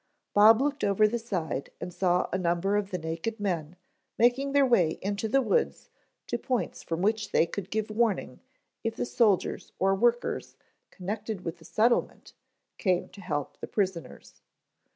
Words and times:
Bob 0.33 0.59
looked 0.63 0.83
over 0.83 1.07
the 1.07 1.19
side 1.19 1.69
and 1.79 1.93
saw 1.93 2.27
a 2.33 2.37
number 2.39 2.75
of 2.75 2.89
the 2.89 2.97
naked 2.97 3.39
men 3.39 3.75
making 4.17 4.51
their 4.51 4.65
way 4.65 4.97
into 4.99 5.27
the 5.29 5.43
wood 5.43 5.75
to 6.25 6.39
points 6.39 6.81
from 6.81 7.03
which 7.03 7.31
they 7.31 7.45
could 7.45 7.69
give 7.69 7.91
warning 7.91 8.39
if 8.83 8.95
the 8.95 9.05
soldiers 9.05 9.73
or 9.77 9.93
workers 9.93 10.55
connected 10.89 11.45
with 11.45 11.57
the 11.57 11.65
settlement 11.65 12.33
came 12.79 13.09
to 13.09 13.21
help 13.21 13.59
the 13.59 13.67
prisoners. 13.67 14.41